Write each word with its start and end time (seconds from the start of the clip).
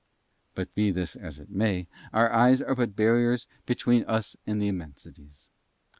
But 0.55 0.73
be 0.73 0.89
this 0.89 1.15
as 1.15 1.37
it 1.37 1.51
may, 1.51 1.85
our 2.11 2.33
eyes 2.33 2.59
are 2.59 2.73
but 2.73 2.95
barriers 2.95 3.45
between 3.67 4.03
us 4.05 4.35
and 4.47 4.59
the 4.59 4.67
immensities. 4.67 5.47